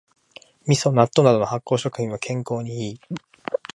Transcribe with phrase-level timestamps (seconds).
[0.67, 3.01] みそ、納豆などの発酵食品は健康にいい